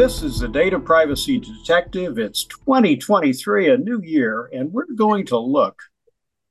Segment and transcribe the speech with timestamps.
[0.00, 2.18] This is the Data Privacy Detective.
[2.18, 5.82] It's 2023, a new year, and we're going to look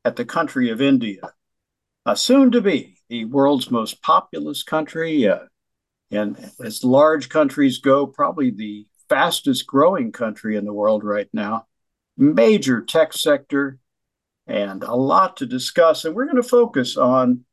[0.06, 1.34] at the country of India,
[2.06, 5.46] uh, soon to be the world's most populous country, uh,
[6.12, 11.66] and as large countries go, probably the fastest growing country in the world right now.
[12.18, 13.80] Major tech sector,
[14.46, 16.06] and a lot to discuss.
[16.06, 17.46] And we're going to focus on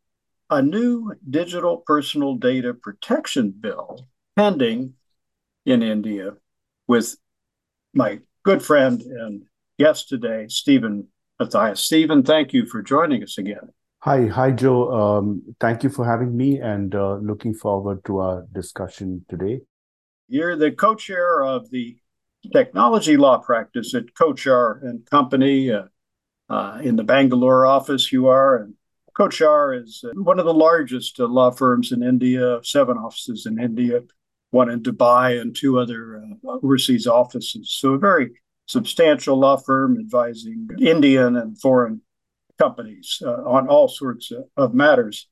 [0.51, 4.05] a new digital personal data protection bill
[4.37, 4.93] pending
[5.67, 6.33] in India
[6.87, 7.17] with
[7.93, 9.43] my good friend and
[9.79, 11.81] guest today, Stephen Mathias.
[11.81, 13.73] Stephen, thank you for joining us again.
[14.01, 14.93] Hi, hi, Joe.
[14.93, 19.63] Um, thank you for having me and uh, looking forward to our discussion today.
[20.29, 21.97] You're the co chair of the
[22.53, 25.85] technology law practice at Kochhar and Company uh,
[26.49, 28.13] uh, in the Bangalore office.
[28.13, 28.75] You are, and
[29.19, 33.59] Kochhar is uh, one of the largest uh, law firms in India, seven offices in
[33.59, 34.03] India
[34.51, 37.77] one in Dubai and two other uh, overseas offices.
[37.79, 38.31] So a very
[38.67, 42.01] substantial law firm advising Indian and foreign
[42.59, 45.29] companies uh, on all sorts of, matters.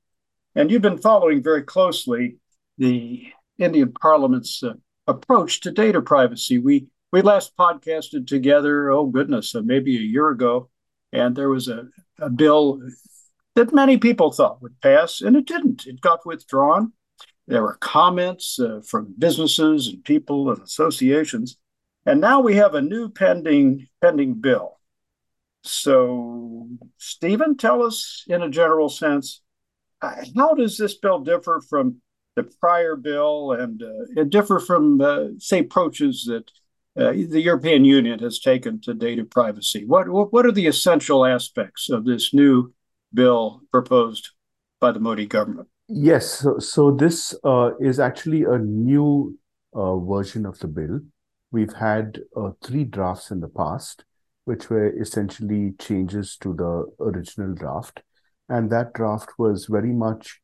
[0.55, 2.37] And you've been following very closely
[2.79, 3.25] the
[3.59, 4.75] Indian Parliament's uh,
[5.07, 6.59] approach to data privacy.
[6.59, 10.69] We we last podcasted together, oh goodness, uh, maybe a year ago,
[11.13, 11.87] and there was a,
[12.19, 12.81] a bill
[13.55, 15.87] that many people thought would pass, and it didn't.
[15.87, 16.93] It got withdrawn.
[17.47, 21.59] There were comments uh, from businesses and people and associations.
[22.07, 24.79] And now we have a new pending pending bill.
[25.63, 29.41] So, Stephen, tell us in a general sense,
[30.03, 32.03] uh, how does this bill differ from
[32.37, 36.51] the prior bill and uh, it differ from, uh, say, approaches that
[36.97, 39.87] uh, the European Union has taken to data privacy?
[39.87, 42.75] What, what are the essential aspects of this new
[43.15, 44.31] bill proposed
[44.81, 45.69] by the Modi government?
[45.89, 49.39] Yes, so, so this uh, is actually a new
[49.75, 51.01] uh, version of the bill.
[51.53, 54.05] We've had uh, three drafts in the past,
[54.45, 58.03] which were essentially changes to the original draft,
[58.49, 60.41] and that draft was very much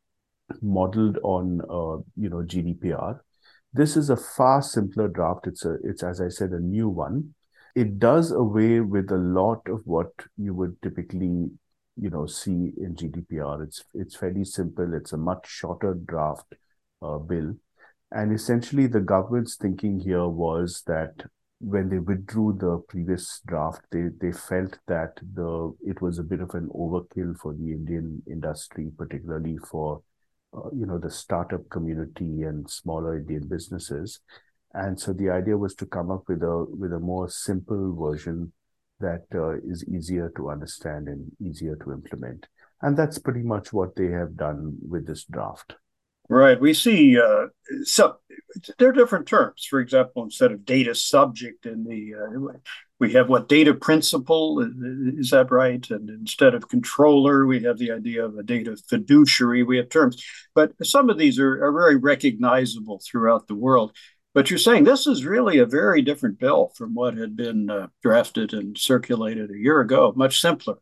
[0.63, 3.25] modeled on, uh, you know, GDPR.
[3.73, 5.47] This is a far simpler draft.
[5.47, 7.35] It's a, it's as I said, a new one.
[7.75, 11.51] It does away with a lot of what you would typically
[11.97, 13.63] you know see in GDPR.
[13.63, 14.95] It's it's fairly simple.
[14.95, 16.55] It's a much shorter draft
[17.03, 17.55] uh, bill,
[18.11, 21.13] and essentially the government's thinking here was that
[21.61, 26.41] when they withdrew the previous draft, they they felt that the it was a bit
[26.41, 30.03] of an overkill for the Indian industry, particularly for
[30.55, 34.21] uh, you know the startup community and smaller Indian businesses.
[34.73, 38.53] And so the idea was to come up with a with a more simple version
[39.01, 42.47] that uh, is easier to understand and easier to implement.
[42.83, 45.75] And that's pretty much what they have done with this draft.
[46.31, 46.61] Right.
[46.61, 47.47] We see uh,
[47.83, 48.19] so
[48.79, 49.67] there are different terms.
[49.69, 52.59] For example, instead of data subject in the uh,
[53.01, 55.85] we have what data principal is that right?
[55.91, 59.65] And instead of controller, we have the idea of a data fiduciary.
[59.65, 60.25] We have terms,
[60.55, 63.93] but some of these are, are very recognizable throughout the world.
[64.33, 67.89] But you're saying this is really a very different bill from what had been uh,
[68.03, 70.77] drafted and circulated a year ago, much simpler.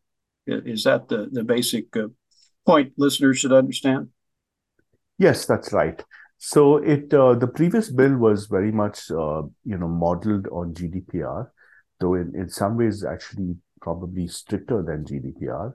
[0.45, 2.07] Is that the, the basic uh,
[2.65, 4.09] point listeners should understand?
[5.17, 6.03] Yes, that's right.
[6.37, 11.49] So it uh, the previous bill was very much uh, you know modeled on GDPR,
[11.99, 15.73] though in, in some ways actually probably stricter than GDPR.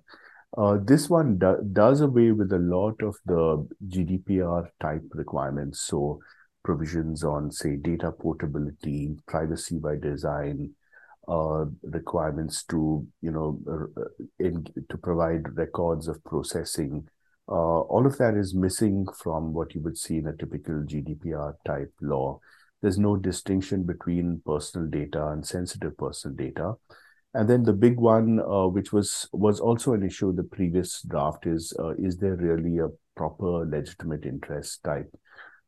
[0.56, 5.80] Uh, this one do, does away with a lot of the GDPR type requirements.
[5.80, 6.20] So
[6.64, 10.70] provisions on, say, data portability, privacy by design,
[11.28, 14.02] uh, requirements to, you know, uh,
[14.38, 17.06] in, to provide records of processing.
[17.48, 21.54] Uh, all of that is missing from what you would see in a typical GDPR
[21.66, 22.40] type law.
[22.82, 26.74] There's no distinction between personal data and sensitive personal data.
[27.34, 31.46] And then the big one, uh, which was was also an issue the previous draft,
[31.46, 35.12] is uh, is there really a proper legitimate interest type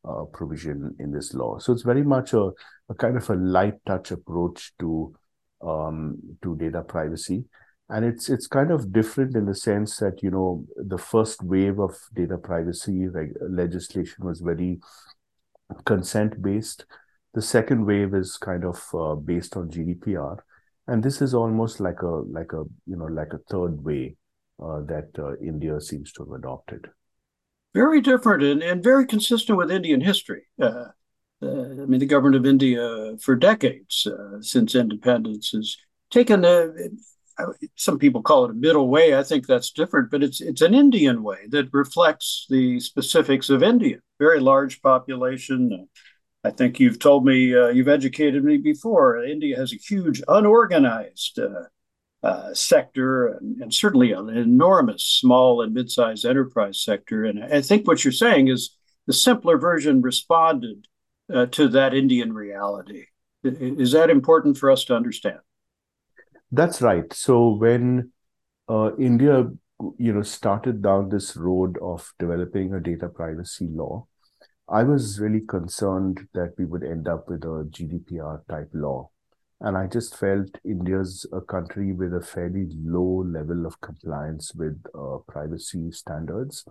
[0.07, 1.59] uh, provision in this law.
[1.59, 2.51] So it's very much a,
[2.89, 5.15] a kind of a light touch approach to
[5.63, 7.45] um, to data privacy,
[7.89, 11.79] and it's it's kind of different in the sense that you know the first wave
[11.79, 13.09] of data privacy
[13.49, 14.79] legislation was very
[15.85, 16.85] consent based.
[17.35, 20.39] The second wave is kind of uh, based on GDPR,
[20.87, 24.17] and this is almost like a like a you know like a third way
[24.63, 26.89] uh, that uh, India seems to have adopted
[27.77, 30.45] very different and, and very consistent with Indian history.
[30.61, 30.87] Uh,
[31.43, 35.77] uh, I mean, the government of India for decades uh, since independence has
[36.11, 36.69] taken a,
[37.75, 39.15] some people call it a middle way.
[39.15, 43.63] I think that's different, but it's it's an Indian way that reflects the specifics of
[43.63, 43.99] India.
[44.19, 45.87] Very large population,
[46.43, 49.23] I think you've told me, uh, you've educated me before.
[49.23, 51.39] India has a huge unorganized
[52.23, 57.25] uh, sector and, and, certainly an enormous small and mid sized enterprise sector.
[57.25, 58.77] And I think what you're saying is
[59.07, 60.89] the simpler version responded
[61.33, 63.05] uh, to that Indian reality.
[63.45, 65.39] Is that important for us to understand?
[66.51, 67.13] That's right.
[67.13, 68.13] So when
[68.69, 69.45] uh, India,
[69.99, 74.07] you know, started down this road of developing a data privacy law,
[74.69, 79.11] I was really concerned that we would end up with a GDPR type law.
[79.61, 84.83] And I just felt India's a country with a fairly low level of compliance with
[84.95, 86.65] uh, privacy standards,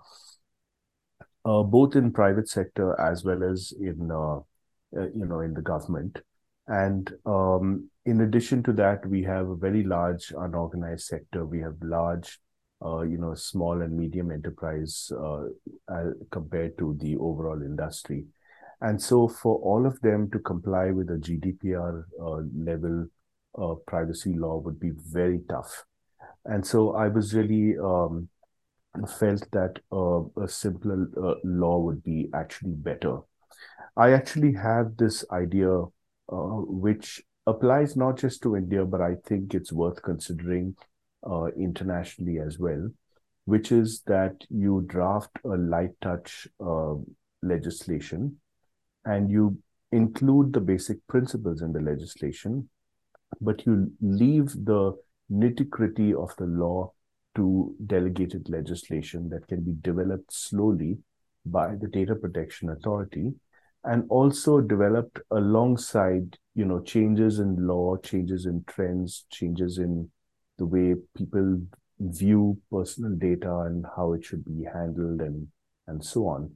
[1.45, 5.61] uh, both in private sector as well as in, uh, uh you know, in the
[5.61, 6.21] government.
[6.67, 11.45] And um, in addition to that, we have a very large unorganized sector.
[11.45, 12.39] We have large
[12.83, 15.45] uh, you know, small and medium enterprise uh,
[15.87, 18.25] uh, compared to the overall industry.
[18.81, 23.07] And so for all of them to comply with a GDPR uh, level
[23.57, 25.85] uh, privacy law would be very tough.
[26.45, 28.29] And so I was really um,
[29.19, 31.07] felt that uh, a simpler
[31.43, 33.19] law would be actually better.
[33.97, 35.83] I actually have this idea
[36.27, 40.75] which applies not just to India, but I think it's worth considering
[41.29, 42.89] uh, internationally as well,
[43.45, 46.95] which is that you draft a light touch uh,
[47.41, 48.37] legislation
[49.05, 49.57] and you
[49.91, 52.69] include the basic principles in the legislation,
[53.41, 54.93] but you leave the
[55.31, 56.91] nitty gritty of the law
[57.35, 60.97] to delegated legislation that can be developed slowly
[61.45, 63.33] by the data protection authority
[63.83, 70.09] and also developed alongside you know changes in law changes in trends changes in
[70.57, 71.59] the way people
[71.99, 75.47] view personal data and how it should be handled and
[75.87, 76.51] and so on.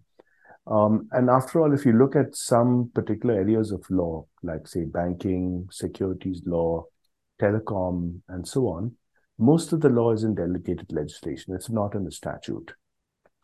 [0.69, 4.85] Um, and after all, if you look at some particular areas of law, like say
[4.85, 6.85] banking, securities law,
[7.41, 8.95] telecom, and so on,
[9.37, 11.55] most of the law is in delegated legislation.
[11.55, 12.73] It's not in the statute.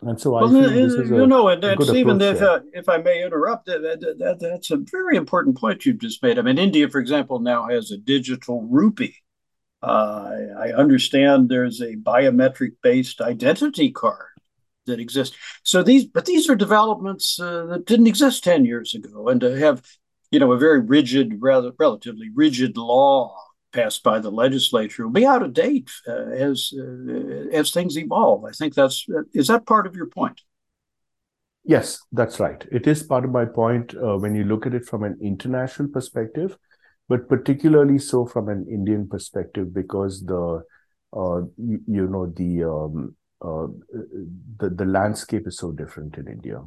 [0.01, 2.59] And so well, I think this is a, you know, and, and Stephen, if, uh,
[2.73, 3.81] if I may interrupt, that,
[4.19, 6.37] that, that's a very important point you've just made.
[6.37, 9.15] I mean, India, for example, now has a digital rupee
[9.85, 14.34] uh, I understand there's a biometric based identity card
[14.85, 15.35] that exist.
[15.63, 19.27] So these, but these are developments uh, that didn't exist 10 years ago.
[19.27, 19.83] And to have,
[20.31, 23.35] you know, a very rigid, rather relatively rigid law
[23.73, 28.45] passed by the legislature will be out of date uh, as uh, as things evolve.
[28.45, 30.41] I think that's is that part of your point.
[31.65, 32.63] Yes, that's right.
[32.71, 35.89] It is part of my point uh, when you look at it from an international
[35.89, 36.57] perspective
[37.07, 40.63] but particularly so from an Indian perspective because the
[41.15, 43.67] uh, you, you, know the um, uh,
[44.57, 46.57] the the landscape is so different in India.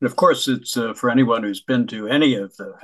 [0.00, 2.74] And of course, it's uh, for anyone who's been to any of the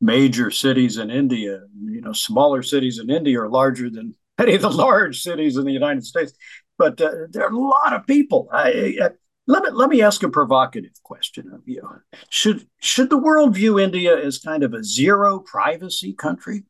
[0.00, 1.60] major cities in India.
[1.84, 5.64] You know, smaller cities in India are larger than any of the large cities in
[5.64, 6.32] the United States.
[6.78, 8.48] But uh, there are a lot of people.
[8.52, 9.10] I, I,
[9.46, 11.82] let me let me ask a provocative question of you.
[12.30, 16.64] Should should the world view India as kind of a zero privacy country,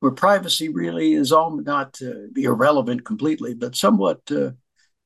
[0.00, 4.52] where privacy really is all not uh, irrelevant completely, but somewhat uh,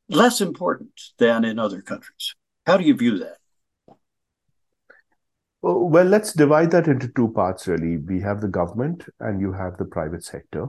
[0.08, 2.34] less important than in other countries?
[2.66, 3.36] How do you view that?
[5.60, 7.66] Well, let's divide that into two parts.
[7.66, 10.68] Really, we have the government and you have the private sector.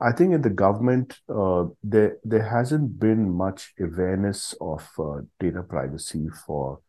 [0.00, 5.62] I think in the government, uh, there there hasn't been much awareness of uh, data
[5.62, 6.80] privacy for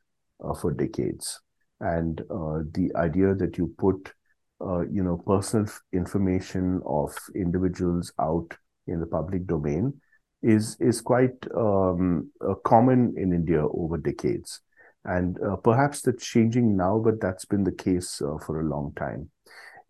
[0.44, 1.40] uh, for decades,
[1.80, 4.14] and uh, the idea that you put,
[4.62, 8.54] uh, you know, personal information of individuals out
[8.88, 9.94] in the public domain
[10.42, 14.62] is is quite um, uh, common in India over decades,
[15.06, 19.30] and perhaps that's changing now, but that's been the case for a long time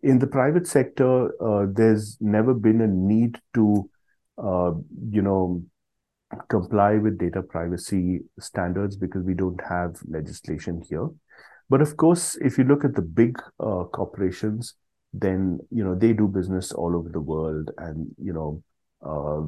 [0.02, 3.88] in the private sector, uh, there's never been a need to,
[4.38, 4.72] uh,
[5.10, 5.62] you know,
[6.48, 11.08] comply with data privacy standards because we don't have legislation here.
[11.68, 14.74] But of course, if you look at the big uh, corporations,
[15.12, 18.62] then you know they do business all over the world, and you know,
[19.02, 19.46] uh,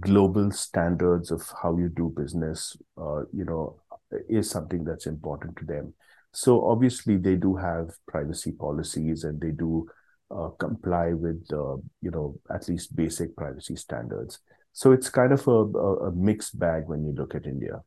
[0.00, 3.80] global standards of how you do business, uh, you know,
[4.28, 5.94] is something that's important to them.
[6.32, 9.88] So obviously they do have privacy policies and they do
[10.30, 14.40] uh, comply with uh, you know at least basic privacy standards.
[14.72, 17.80] So it's kind of a, a, mixed bag when you look at India.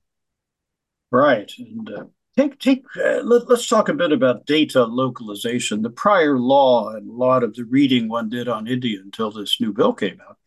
[1.11, 5.83] Right, and uh, take take uh, let, us talk a bit about data localization.
[5.83, 9.61] The prior law and a lot of the reading one did on India until this
[9.61, 10.37] new bill came out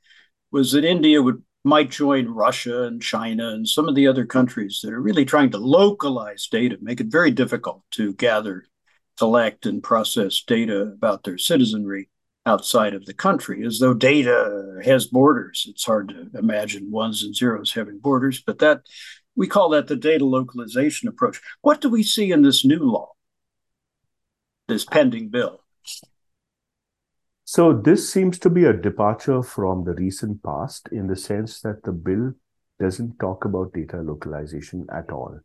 [0.55, 4.79] was that India would might join Russia and China and some of the other countries
[4.83, 8.65] that are really trying to localize data, make it very difficult to gather
[9.19, 12.09] collect and process data about their citizenry
[12.47, 15.67] outside of the country, as though data has borders.
[15.69, 18.83] It's hard to imagine ones and zeros having borders, but that
[19.35, 21.41] we call that the data localization approach.
[21.63, 23.11] What do we see in this new law,
[24.69, 25.65] this pending bill?
[27.55, 31.85] So, this seems to be a departure from the recent past in the sense that
[31.85, 32.33] the bill
[32.81, 35.39] doesn't talk about data localization at all.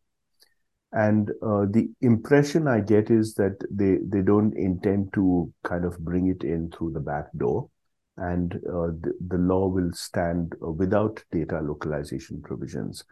[0.92, 6.00] And uh, the impression I get is that they, they don't intend to kind of
[6.00, 7.70] bring it in through the back door.
[8.18, 13.04] And uh, the, the law will stand without data localization provisions.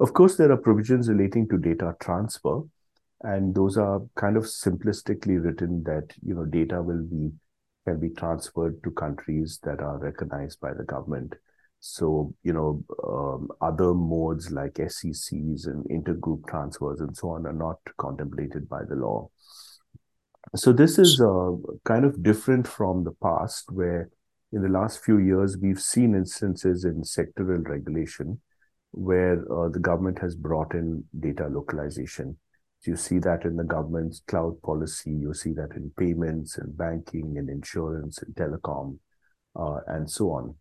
[0.00, 2.62] Of course, there are provisions relating to data transfer,
[3.20, 7.32] and those are kind of simplistically written that you know data will be
[7.86, 11.34] can be transferred to countries that are recognized by the government.
[11.80, 17.52] So, you know, um, other modes like SCCs and intergroup transfers and so on are
[17.52, 19.30] not contemplated by the law.
[20.54, 21.52] So, this is uh,
[21.84, 24.10] kind of different from the past, where
[24.52, 28.40] in the last few years we've seen instances in sectoral regulation
[28.92, 32.36] where uh, the government has brought in data localization.
[32.86, 37.36] You see that in the government's cloud policy, you see that in payments and banking
[37.38, 38.98] and insurance and telecom
[39.54, 40.54] uh, and so on.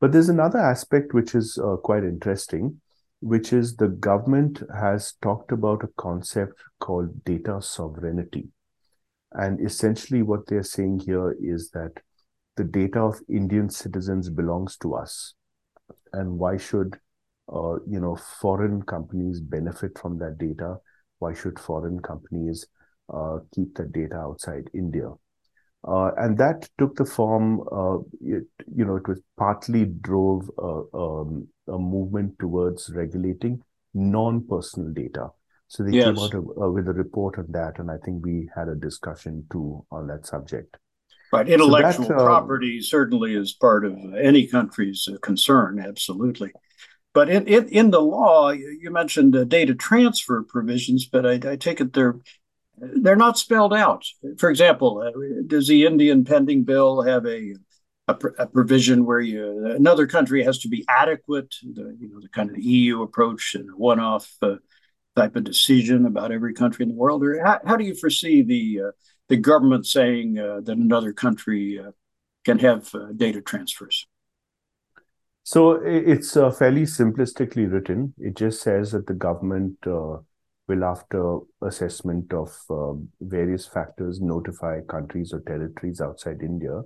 [0.00, 2.80] But there's another aspect which is uh, quite interesting,
[3.20, 8.48] which is the government has talked about a concept called data sovereignty.
[9.32, 11.92] And essentially, what they're saying here is that
[12.56, 15.34] the data of Indian citizens belongs to us.
[16.12, 16.98] And why should
[17.52, 20.76] uh, you know foreign companies benefit from that data?
[21.24, 22.66] Why should foreign companies
[23.08, 25.10] uh, keep that data outside India?
[25.86, 30.82] Uh, and that took the form, uh, it, you know, it was partly drove uh,
[31.02, 33.60] um, a movement towards regulating
[33.92, 35.28] non-personal data.
[35.68, 36.04] So they yes.
[36.04, 38.74] came out of, uh, with a report on that, and I think we had a
[38.74, 40.76] discussion too on that subject.
[41.32, 46.52] Right, intellectual so that, uh, property certainly is part of any country's concern, absolutely.
[47.14, 51.80] But in, in, in the law, you mentioned data transfer provisions, but I, I take
[51.80, 52.16] it they're
[52.76, 54.04] they're not spelled out.
[54.36, 55.12] For example, uh,
[55.46, 57.54] does the Indian pending bill have a,
[58.08, 62.28] a, a, provision where you another country has to be adequate, the, you know, the
[62.28, 64.56] kind of EU approach and one-off uh,
[65.14, 68.42] type of decision about every country in the world, or how, how do you foresee
[68.42, 68.90] the uh,
[69.28, 71.80] the government saying uh, that another country
[72.44, 74.08] can have data transfers?
[75.46, 78.14] So it's fairly simplistically written.
[78.18, 85.34] It just says that the government will, after assessment of uh, various factors, notify countries
[85.34, 86.80] or territories outside India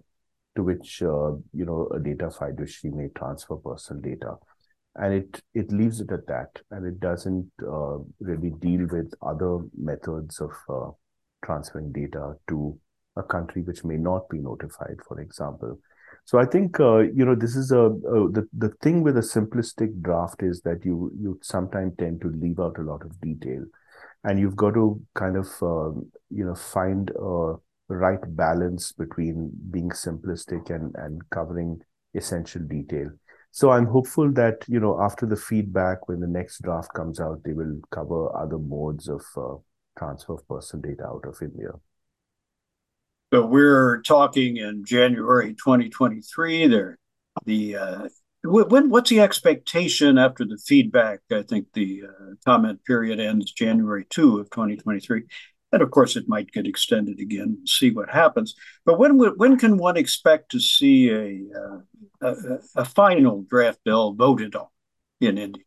[0.56, 4.34] to which uh, you know a data fiduciary may transfer personal data,
[4.96, 9.60] and it it leaves it at that, and it doesn't uh, really deal with other
[9.76, 10.90] methods of uh,
[11.44, 12.76] transferring data to
[13.16, 15.78] a country which may not be notified, for example.
[16.24, 19.20] So I think uh, you know this is a, a, the the thing with a
[19.20, 23.64] simplistic draft is that you you sometimes tend to leave out a lot of detail,
[24.24, 27.54] and you've got to kind of um, you know find a
[27.88, 31.80] right balance between being simplistic and and covering
[32.14, 33.10] essential detail.
[33.50, 37.42] So I'm hopeful that you know after the feedback, when the next draft comes out,
[37.44, 39.56] they will cover other modes of uh,
[39.98, 41.70] transfer of personal data out of India.
[43.32, 46.66] So we're talking in January 2023.
[46.66, 46.98] There,
[47.44, 48.08] the uh,
[48.42, 51.20] when what's the expectation after the feedback?
[51.30, 55.24] I think the uh, comment period ends January 2 of 2023.
[55.72, 57.58] And of course, it might get extended again.
[57.66, 58.54] See what happens.
[58.86, 61.78] But when when can one expect to see a uh,
[62.22, 64.68] a, a final draft bill voted on
[65.20, 65.64] in India?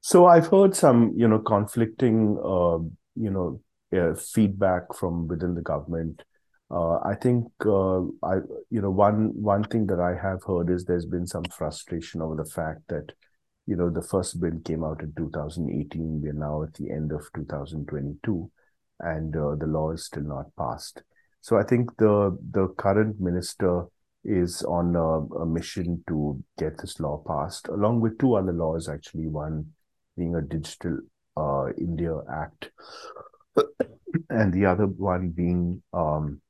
[0.00, 2.78] So I've heard some, you know, conflicting, uh,
[3.14, 3.60] you know,
[3.96, 6.22] uh, feedback from within the government.
[6.70, 8.36] Uh, I think uh, I,
[8.70, 12.36] you know, one one thing that I have heard is there's been some frustration over
[12.36, 13.12] the fact that,
[13.66, 16.20] you know, the first bill came out in 2018.
[16.22, 18.50] We're now at the end of 2022,
[19.00, 21.02] and uh, the law is still not passed.
[21.40, 23.86] So I think the the current minister
[24.24, 28.88] is on a, a mission to get this law passed, along with two other laws.
[28.88, 29.72] Actually, one
[30.18, 30.98] being a Digital
[31.38, 32.70] uh, India Act,
[34.30, 36.40] and the other one being um,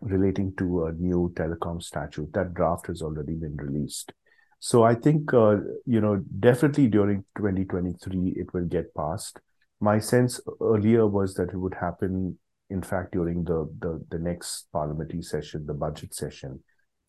[0.00, 2.32] relating to a new telecom statute.
[2.32, 4.12] That draft has already been released.
[4.60, 9.40] So I think, uh, you know, definitely during 2023, it will get passed.
[9.80, 12.38] My sense earlier was that it would happen,
[12.68, 16.60] in fact, during the, the, the next parliamentary session, the budget session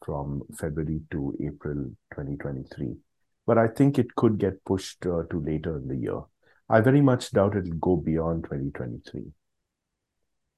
[0.06, 2.96] from February to April 2023.
[3.48, 6.22] But I think it could get pushed uh, to later in the year.
[6.70, 9.24] I very much doubt it'll go beyond 2023.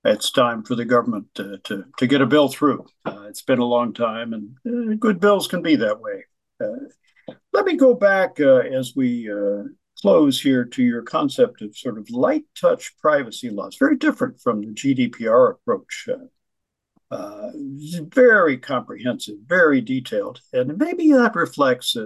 [0.04, 2.86] it's time for the government to, to, to get a bill through.
[3.06, 6.26] Uh, it's been a long time, and uh, good bills can be that way.
[6.62, 9.64] Uh, let me go back uh, as we uh,
[10.02, 14.62] close here to your concept of sort of light touch privacy laws, very different from
[14.62, 16.10] the GDPR approach.
[17.10, 17.52] Uh,
[18.08, 21.98] very comprehensive, very detailed, and maybe that reflects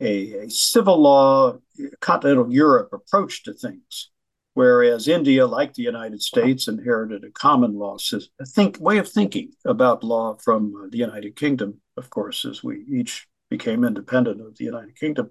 [0.00, 1.58] a, a, civil law,
[2.00, 4.10] continental Europe approach to things
[4.58, 9.08] whereas India, like the United States, inherited a common law system, a think, way of
[9.08, 14.40] thinking about law from uh, the United Kingdom, of course, as we each became independent
[14.40, 15.30] of the United Kingdom.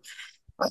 [0.58, 0.70] I,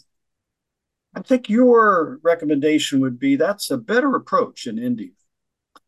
[1.15, 5.11] I think your recommendation would be that's a better approach in India,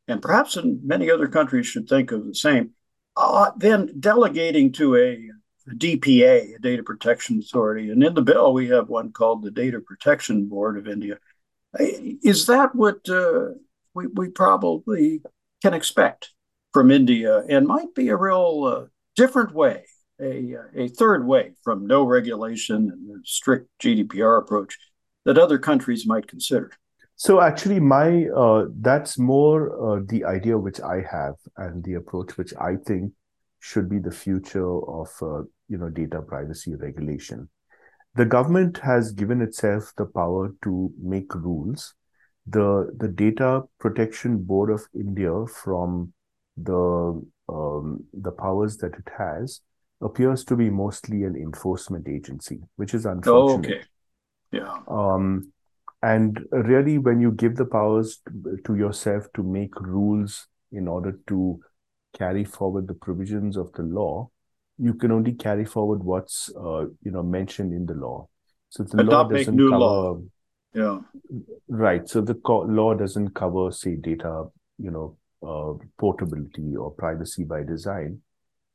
[0.06, 2.72] and perhaps in many other countries should think of the same.
[3.16, 5.30] Uh, then delegating to a,
[5.70, 9.50] a DPA, a Data Protection Authority, and in the bill we have one called the
[9.50, 11.18] Data Protection Board of India.
[11.78, 13.50] Is that what uh,
[13.94, 15.22] we, we probably
[15.62, 16.30] can expect
[16.72, 17.42] from India?
[17.48, 19.84] And might be a real uh, different way,
[20.20, 24.78] a, a third way from no regulation and a strict GDPR approach
[25.24, 26.72] that other countries might consider?
[27.16, 32.36] So actually, my uh, that's more uh, the idea which I have and the approach
[32.38, 33.12] which I think
[33.60, 37.48] should be the future of uh, you know data privacy regulation
[38.18, 41.94] the government has given itself the power to make rules.
[42.46, 46.12] The the Data Protection Board of India, from
[46.56, 49.60] the um, the powers that it has,
[50.00, 53.70] appears to be mostly an enforcement agency, which is unfortunate.
[53.70, 53.82] Oh, okay.
[54.50, 54.74] Yeah.
[54.88, 55.52] Um,
[56.02, 58.20] and really, when you give the powers
[58.64, 61.60] to yourself to make rules in order to
[62.16, 64.30] carry forward the provisions of the law,
[64.78, 68.28] you can only carry forward what's uh, you know mentioned in the law.
[68.70, 70.20] So the law doesn't cover, law.
[70.74, 71.00] Yeah.
[71.68, 72.08] Right.
[72.08, 74.44] So the co- law doesn't cover, say, data,
[74.78, 78.20] you know, uh, portability or privacy by design.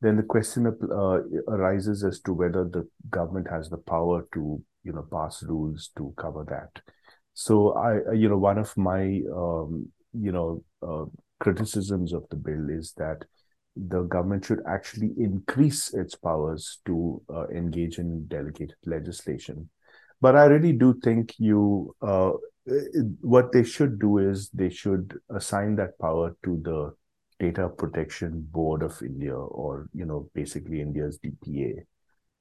[0.01, 4.91] Then the question uh, arises as to whether the government has the power to, you
[4.91, 6.81] know, pass rules to cover that.
[7.33, 11.05] So I, you know, one of my, um, you know, uh,
[11.43, 13.25] criticisms of the bill is that
[13.75, 19.69] the government should actually increase its powers to uh, engage in delegated legislation.
[20.21, 22.31] But I really do think you, uh,
[23.19, 26.93] what they should do is they should assign that power to the
[27.39, 31.73] Data Protection Board of India, or you know, basically India's DPA,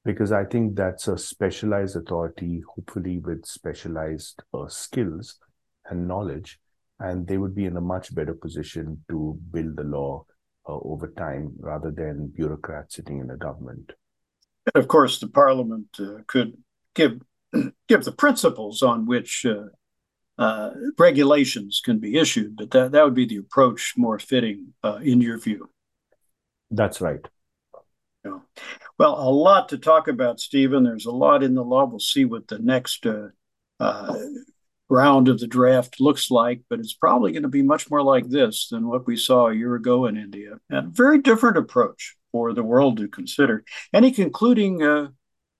[0.04, 5.40] because I think that's a specialized authority, hopefully with specialized uh, skills
[5.90, 6.60] and knowledge,
[7.00, 10.24] and they would be in a much better position to build the law
[10.68, 13.92] uh, over time rather than bureaucrats sitting in a government.
[14.66, 16.56] And of course, the parliament uh, could
[16.94, 17.20] give
[17.88, 19.64] give the principles on which uh,
[20.38, 24.98] uh, regulations can be issued, but that, that would be the approach more fitting uh,
[25.02, 25.68] in your view.
[26.70, 27.20] That's right.
[28.24, 28.38] Yeah.
[28.98, 30.84] Well, a lot to talk about, Stephen.
[30.84, 31.84] There's a lot in the law.
[31.84, 33.28] We'll see what the next uh,
[33.80, 34.16] uh,
[34.92, 38.28] round of the draft looks like, but it's probably going to be much more like
[38.28, 40.52] this than what we saw a year ago in India.
[40.70, 43.64] A very different approach for the world to consider.
[43.94, 45.08] Any concluding uh,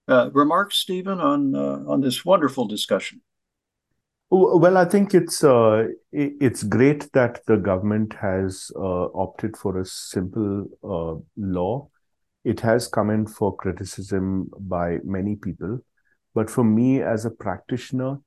[0.07, 3.23] uh, remarks, Stephen, on uh, on this wonderful discussion?
[4.31, 9.85] Well, I think it's uh, it's great that the government has uh, opted for a
[9.87, 11.89] simple uh, law.
[12.45, 15.81] It has come in for criticism by many people,
[16.35, 18.19] but for me as a practitioner,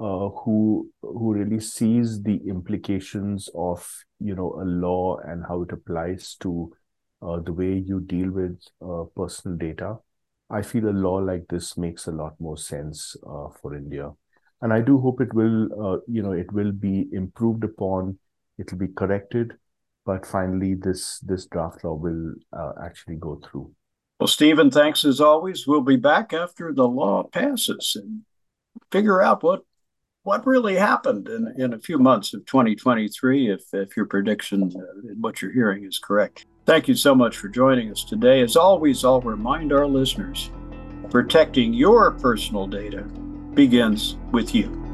[0.00, 3.86] uh, who who really sees the implications of
[4.18, 6.72] you know a law and how it applies to
[7.20, 9.96] uh, the way you deal with uh, personal data.
[10.48, 14.10] I feel a law like this makes a lot more sense uh, for India,
[14.62, 18.18] and I do hope it will uh, you know it will be improved upon.
[18.56, 19.52] It will be corrected,
[20.06, 23.70] but finally this this draft law will uh, actually go through.
[24.18, 25.66] Well, Stephen, thanks as always.
[25.66, 28.22] We'll be back after the law passes and
[28.90, 29.62] figure out what
[30.22, 35.08] what really happened in, in a few months of 2023 if, if your prediction uh,
[35.08, 36.46] and what you're hearing is correct.
[36.66, 38.42] Thank you so much for joining us today.
[38.42, 40.50] As always, I'll remind our listeners
[41.10, 43.02] protecting your personal data
[43.54, 44.89] begins with you.